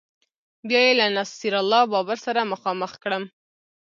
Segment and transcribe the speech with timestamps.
[0.67, 3.23] بیا یې له نصیر الله بابر سره مخامخ کړم